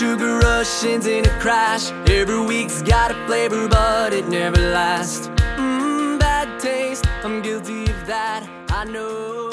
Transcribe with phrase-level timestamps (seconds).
[0.00, 1.92] sugar rush ends in a crash.
[2.06, 5.28] Every week's got a flavor, but it never lasts.
[5.56, 7.04] Mmm, bad taste.
[7.22, 8.44] I'm guilty of that.
[8.68, 9.50] I know.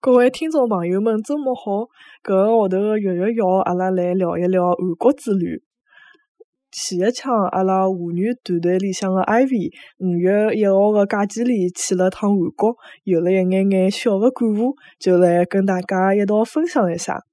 [0.00, 1.88] 各位听众朋友们，周末好！
[2.22, 5.62] 搿个号头个月月要，阿拉来聊一聊韩国之旅。
[6.71, 17.23] 前一腔，阿拉华语团队里向个 Ivy 五月一号个假期里去了趟韩国，有了一眼眼小个感悟，就来跟大家一道分享一下。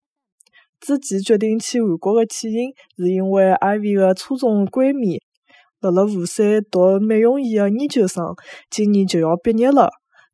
[0.80, 5.20] 之前决定去韩国个起因，是因为 Ivy 个初中闺蜜
[5.80, 8.34] 辣辣釜山读美容院个研究生，
[8.70, 9.90] 今年就要毕业了。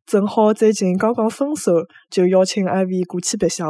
[0.06, 1.72] 正好最近刚刚分手，
[2.08, 3.68] 就邀请艾薇过去白相。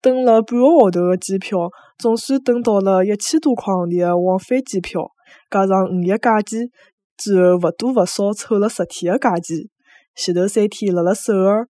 [0.00, 5.10] 等了半个号头的机票，总算等到了一千多块行钿的往返机票，
[5.50, 6.70] 加上五一假期，
[7.16, 9.68] 最后勿多勿少凑了十天的假期。
[10.14, 11.66] 前头三天辣辣首尔，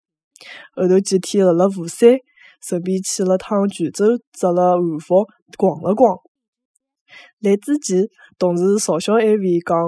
[0.74, 2.18] 后头几天辣辣釜山，
[2.60, 5.24] 顺便去了趟泉州，着了汉服，
[5.56, 6.18] 逛了逛。
[7.40, 8.04] 来之前，
[8.38, 9.78] 同事嘲笑艾薇讲。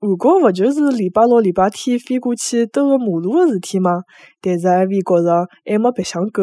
[0.00, 4.02] 韩国勿就是礼拜六、礼拜天飞过去兜个马路个事体吗？
[4.40, 6.42] 但是艾薇觉着还没白相够。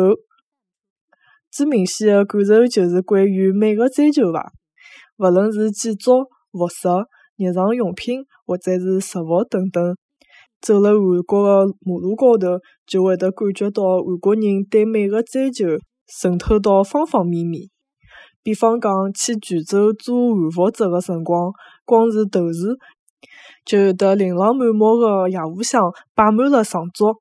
[1.56, 4.52] 最明显个感受就是关于美个追求伐，
[5.20, 6.90] 勿论是建筑、服饰、
[7.38, 9.96] 日常用品，或者是食物等等，
[10.60, 15.66] 走了韩国个马路高头，就会得感觉到韩国人对美个追求
[16.06, 17.70] 渗透到方方面面。
[18.44, 21.54] 比方讲，去泉州做汉服节个辰光，
[21.86, 22.78] 光是头饰。
[23.64, 25.82] 就有得琳琅满目个夜壶箱
[26.14, 27.16] 摆满了上桌，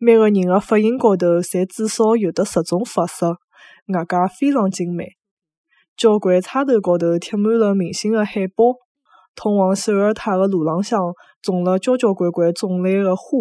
[0.00, 3.36] 每个人个发型高头侪至少有得十种发色，
[3.88, 5.08] 外加非常精美。
[5.96, 8.64] 交关插头高头贴满了明星的海报，
[9.34, 11.00] 通往首尔塔的路浪向
[11.40, 13.38] 种了交交关关种类的花。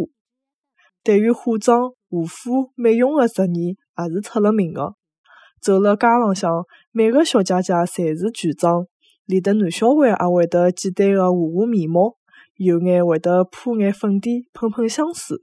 [1.03, 4.95] 对于化妆、护肤、美容的职业也是出了名的。
[5.59, 8.85] 走了街浪向，每个小姐姐侪是全妆。
[9.25, 12.17] 连得男小孩也会得简单的画画眉毛，
[12.57, 15.37] 有眼会得铺眼粉底，喷喷香水。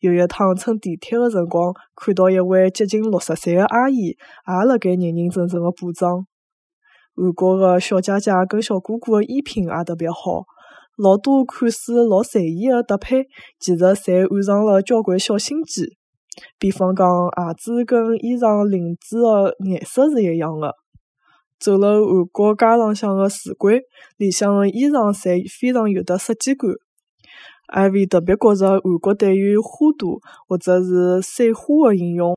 [0.00, 6.24] 有一趟乘地铁个辰光，看到一位接近六十岁个阿姨，也辣盖认认真真个补妆。
[7.16, 10.44] 韩国个小姐姐跟小哥哥个衣品也特别好，
[10.96, 13.24] 老多款式老随意个搭配，
[13.58, 15.96] 其实侪暗藏了交关小心机。
[16.60, 20.72] 比方讲，鞋子跟衣裳领子个颜色是一样个。
[21.58, 23.80] 走了韩国街浪向个橱柜，
[24.16, 26.70] 里向个衣裳侪非常有得设计感。
[27.68, 32.36] 艾薇特别觉着韩国对于花朵或者是水花个应用，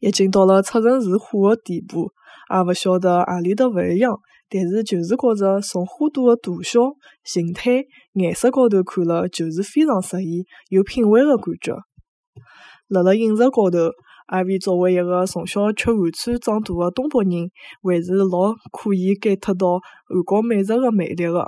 [0.00, 2.10] 已经到了出神入化个地步。
[2.50, 4.18] 也勿晓得何里搭勿一样，
[4.48, 6.80] 但是就是觉着从花朵个大小、
[7.24, 11.74] 形态、颜色高头看了，就是非常适宜、有品味个感觉。
[12.88, 13.78] 辣辣饮食高头。
[14.26, 17.48] 阿伟作为一个从小吃韩餐长大的东北人，
[17.80, 19.78] 还是老可以 get 到
[20.08, 21.46] 韩国美食的魅力的。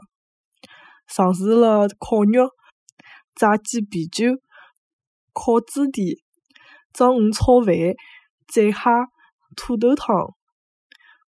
[1.13, 2.49] 尝试了烤肉、
[3.39, 4.33] 炸鸡啤酒、
[5.33, 6.21] 烤猪蹄、
[6.93, 7.73] 章鱼炒饭、
[8.49, 9.07] 醉虾、
[9.55, 10.35] 土豆汤、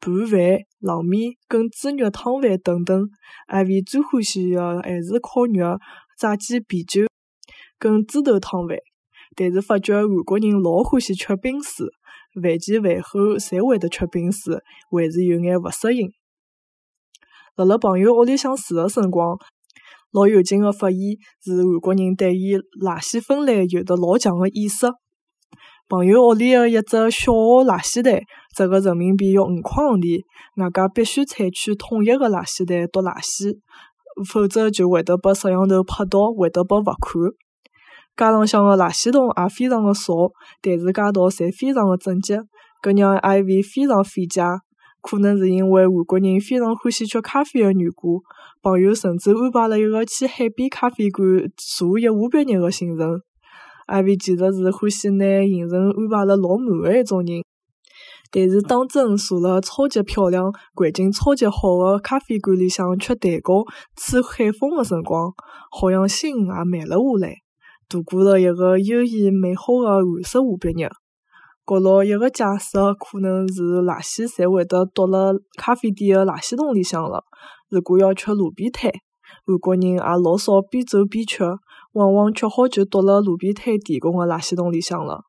[0.00, 0.38] 拌饭、
[0.80, 3.08] 冷面跟猪肉汤饭等等。
[3.46, 5.78] 阿伟最欢喜的还是烤肉、
[6.18, 7.06] 炸鸡啤酒
[7.78, 8.76] 跟猪头汤饭。
[9.34, 11.86] 但是发觉韩国人老欢喜吃冰水，
[12.34, 14.60] 饭前饭后侪会得吃冰水，
[14.90, 16.12] 还是有眼勿适应。
[17.56, 19.38] 辣辣朋友屋里向住个辰光，
[20.14, 20.98] 老有劲个发现
[21.42, 24.86] 是韩国人对于垃圾分类有得老强个意识。
[25.88, 28.22] 朋友屋里个一只小个垃圾袋，
[28.56, 30.22] 折个人民币要五块行钿，
[30.56, 33.58] 外加必须采取统一个垃圾袋倒垃圾，
[34.24, 37.28] 否则就会得被摄像头拍到，会得被罚款。
[38.16, 40.14] 街浪向个垃圾桶也非常个少，
[40.62, 42.38] 但是街道侪非常个整洁，
[42.80, 44.40] 搿让艾薇非常费解。
[45.06, 48.22] 可能是因为韩国人非常欢喜吃咖啡的缘故，
[48.62, 51.26] 朋友甚至安排了一个去海边咖啡馆
[51.58, 53.20] 坐一下半日的行程。
[53.86, 57.44] 阿伟其实是欢喜拿行程安排了老满的一种人，
[58.30, 61.52] 但是当真坐了超级漂亮、环境超级好
[61.84, 63.62] 的咖啡馆里向吃蛋糕、
[63.94, 65.34] 吹海风的辰光，
[65.70, 67.34] 好像心也慢了下来。
[67.90, 71.03] 度过了一个悠闲美好的韩式下半日。
[71.66, 77.24] 角落一个假设可能是垃圾侪会得倒辣咖啡店的垃圾桶里向了。
[77.70, 78.92] 如果要吃路边摊，
[79.46, 81.42] 韩国人也老少边走边吃，
[81.92, 85.22] 往往吃好就倒辣路边摊提供的垃圾桶里向了。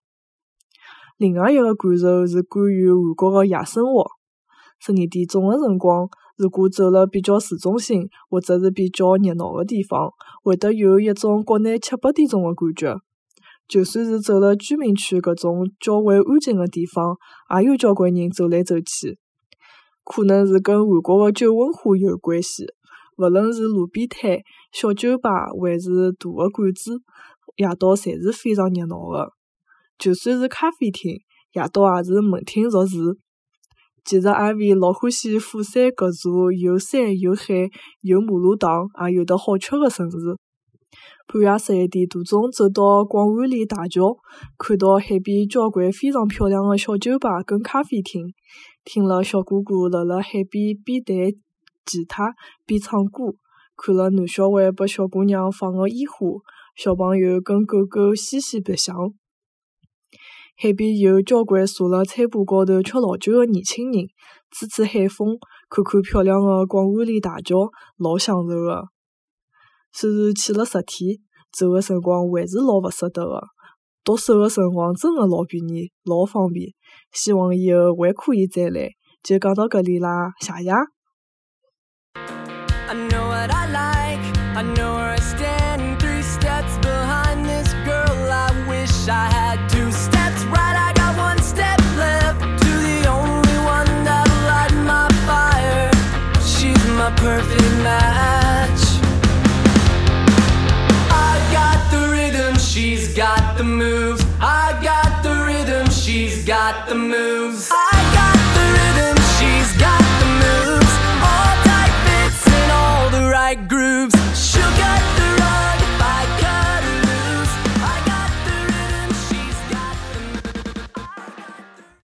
[1.18, 4.06] 另外一个感受是关于韩国的夜生活。
[4.80, 6.10] 十二点钟的辰光。
[6.38, 10.12] 如果走了比较市中心或者是比较热闹的地方，
[10.44, 13.00] 会得有一种国内七八点钟的感觉。
[13.68, 17.16] 就算是走了居民区搿种较为安静个地方，
[17.60, 19.18] 也有交关人走来走去。
[20.04, 22.66] 可能是跟韩国个酒文化有关系，
[23.18, 24.40] 勿论是路边摊、
[24.72, 27.02] 小酒吧，还是大个馆子，
[27.56, 29.32] 夜到侪是非常热闹个。
[29.98, 31.20] 就算是咖啡厅，
[31.54, 32.98] 夜到也是门庭若市。
[34.04, 37.68] 其实艾薇老欢喜釜山搿座有山有海
[38.02, 40.18] 有马路档也有得好吃个城市。
[41.28, 44.16] 半夜十一点多钟走到广安里大桥，
[44.60, 48.34] 看到海边交关非常漂亮个小酒吧跟咖啡厅，
[48.84, 51.16] 听了小哥哥辣辣海边边弹
[51.84, 52.36] 吉他
[52.66, 53.34] 边唱歌，
[53.76, 56.28] 看了男小孩拨小姑娘放个烟花，
[56.76, 58.96] 小朋友跟狗狗嬉戏白相。
[60.58, 64.06] 海边有交关坐辣餐布高头吃老酒个年轻人，
[64.52, 65.40] 吹吹海风，
[65.70, 68.95] 看看漂亮个广安里大桥，老享受个。
[69.98, 71.18] 虽然去了十天，
[71.58, 73.42] 走的辰光还是老勿舍得的。
[74.04, 76.70] 到手的辰光真的老便宜，老方便。
[77.14, 78.90] 希望以后还可以再来。
[79.24, 80.70] 就讲到这里啦，谢谢。
[84.58, 85.75] perfect